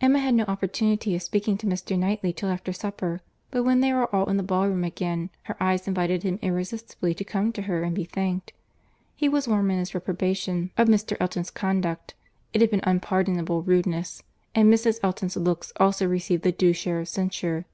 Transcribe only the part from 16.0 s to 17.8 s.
received the due share of censure.